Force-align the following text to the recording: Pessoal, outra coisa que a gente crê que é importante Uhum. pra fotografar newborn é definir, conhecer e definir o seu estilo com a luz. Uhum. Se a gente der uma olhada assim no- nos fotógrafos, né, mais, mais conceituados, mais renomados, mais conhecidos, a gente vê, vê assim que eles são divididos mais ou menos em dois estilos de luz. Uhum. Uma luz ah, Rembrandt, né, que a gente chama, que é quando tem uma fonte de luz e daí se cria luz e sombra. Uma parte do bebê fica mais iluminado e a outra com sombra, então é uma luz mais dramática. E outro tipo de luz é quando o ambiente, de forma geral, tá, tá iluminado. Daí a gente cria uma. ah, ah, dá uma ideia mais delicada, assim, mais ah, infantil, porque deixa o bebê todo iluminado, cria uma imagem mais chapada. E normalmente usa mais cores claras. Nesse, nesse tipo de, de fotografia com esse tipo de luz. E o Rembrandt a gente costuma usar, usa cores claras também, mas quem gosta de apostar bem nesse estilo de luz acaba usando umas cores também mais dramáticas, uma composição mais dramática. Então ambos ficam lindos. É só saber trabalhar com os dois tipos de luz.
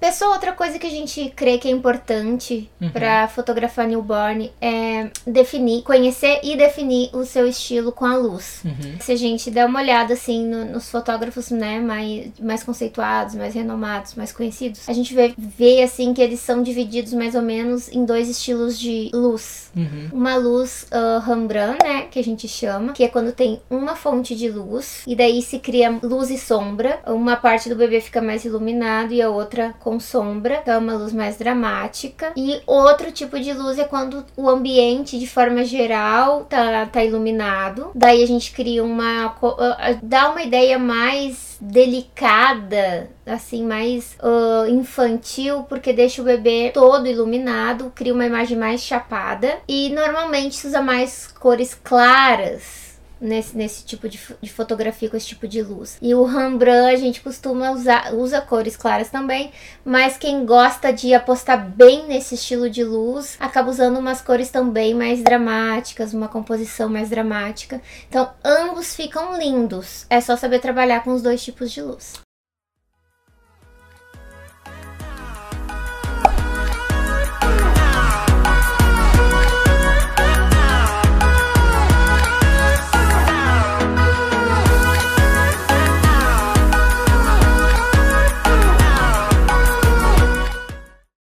Pessoal, 0.00 0.30
outra 0.30 0.52
coisa 0.52 0.78
que 0.78 0.86
a 0.86 0.90
gente 0.90 1.28
crê 1.34 1.58
que 1.58 1.66
é 1.66 1.72
importante 1.72 2.70
Uhum. 2.80 2.88
pra 2.90 3.26
fotografar 3.26 3.84
newborn 3.88 4.48
é 4.60 5.10
definir, 5.26 5.82
conhecer 5.82 6.38
e 6.44 6.56
definir 6.56 7.10
o 7.12 7.24
seu 7.24 7.48
estilo 7.48 7.90
com 7.90 8.04
a 8.04 8.14
luz. 8.16 8.62
Uhum. 8.64 8.96
Se 9.00 9.10
a 9.10 9.16
gente 9.16 9.50
der 9.50 9.66
uma 9.66 9.80
olhada 9.80 10.14
assim 10.14 10.46
no- 10.46 10.66
nos 10.66 10.88
fotógrafos, 10.88 11.50
né, 11.50 11.80
mais, 11.80 12.28
mais 12.40 12.62
conceituados, 12.62 13.34
mais 13.34 13.54
renomados, 13.54 14.14
mais 14.14 14.30
conhecidos, 14.30 14.88
a 14.88 14.92
gente 14.92 15.12
vê, 15.12 15.34
vê 15.36 15.82
assim 15.82 16.14
que 16.14 16.22
eles 16.22 16.38
são 16.38 16.62
divididos 16.62 17.12
mais 17.12 17.34
ou 17.34 17.42
menos 17.42 17.88
em 17.88 18.04
dois 18.04 18.28
estilos 18.28 18.78
de 18.78 19.10
luz. 19.12 19.68
Uhum. 19.76 20.10
Uma 20.12 20.36
luz 20.36 20.86
ah, 20.92 21.20
Rembrandt, 21.26 21.82
né, 21.84 22.02
que 22.08 22.20
a 22.20 22.24
gente 22.24 22.46
chama, 22.46 22.92
que 22.92 23.02
é 23.02 23.08
quando 23.08 23.32
tem 23.32 23.60
uma 23.68 23.96
fonte 23.96 24.36
de 24.36 24.48
luz 24.48 25.02
e 25.08 25.16
daí 25.16 25.42
se 25.42 25.58
cria 25.58 25.98
luz 26.04 26.30
e 26.30 26.38
sombra. 26.38 27.00
Uma 27.04 27.34
parte 27.34 27.68
do 27.68 27.74
bebê 27.74 28.00
fica 28.00 28.22
mais 28.22 28.44
iluminado 28.44 29.12
e 29.12 29.20
a 29.20 29.28
outra 29.28 29.74
com 29.88 29.98
sombra, 29.98 30.58
então 30.60 30.74
é 30.74 30.78
uma 30.78 30.92
luz 30.92 31.14
mais 31.14 31.38
dramática. 31.38 32.32
E 32.36 32.60
outro 32.66 33.10
tipo 33.10 33.40
de 33.40 33.54
luz 33.54 33.78
é 33.78 33.84
quando 33.84 34.22
o 34.36 34.46
ambiente, 34.46 35.18
de 35.18 35.26
forma 35.26 35.64
geral, 35.64 36.44
tá, 36.44 36.84
tá 36.84 37.02
iluminado. 37.02 37.90
Daí 37.94 38.22
a 38.22 38.26
gente 38.26 38.52
cria 38.52 38.84
uma. 38.84 39.34
ah, 39.42 39.76
ah, 39.78 39.98
dá 40.02 40.28
uma 40.28 40.42
ideia 40.42 40.78
mais 40.78 41.56
delicada, 41.58 43.08
assim, 43.24 43.64
mais 43.64 44.14
ah, 44.20 44.66
infantil, 44.68 45.62
porque 45.62 45.94
deixa 45.94 46.20
o 46.20 46.24
bebê 46.26 46.70
todo 46.74 47.06
iluminado, 47.06 47.90
cria 47.94 48.12
uma 48.12 48.26
imagem 48.26 48.58
mais 48.58 48.82
chapada. 48.82 49.56
E 49.66 49.88
normalmente 49.88 50.66
usa 50.66 50.82
mais 50.82 51.28
cores 51.28 51.72
claras. 51.72 52.87
Nesse, 53.20 53.56
nesse 53.56 53.84
tipo 53.84 54.08
de, 54.08 54.20
de 54.40 54.52
fotografia 54.52 55.10
com 55.10 55.16
esse 55.16 55.26
tipo 55.26 55.48
de 55.48 55.60
luz. 55.60 55.98
E 56.00 56.14
o 56.14 56.24
Rembrandt 56.24 56.94
a 56.94 56.96
gente 56.96 57.20
costuma 57.20 57.72
usar, 57.72 58.14
usa 58.14 58.40
cores 58.40 58.76
claras 58.76 59.10
também, 59.10 59.50
mas 59.84 60.16
quem 60.16 60.46
gosta 60.46 60.92
de 60.92 61.12
apostar 61.12 61.68
bem 61.68 62.06
nesse 62.06 62.36
estilo 62.36 62.70
de 62.70 62.84
luz 62.84 63.36
acaba 63.40 63.70
usando 63.70 63.98
umas 63.98 64.20
cores 64.20 64.50
também 64.50 64.94
mais 64.94 65.22
dramáticas, 65.22 66.14
uma 66.14 66.28
composição 66.28 66.88
mais 66.88 67.10
dramática. 67.10 67.82
Então 68.08 68.30
ambos 68.44 68.94
ficam 68.94 69.36
lindos. 69.36 70.06
É 70.08 70.20
só 70.20 70.36
saber 70.36 70.60
trabalhar 70.60 71.02
com 71.02 71.12
os 71.12 71.22
dois 71.22 71.42
tipos 71.42 71.72
de 71.72 71.82
luz. 71.82 72.27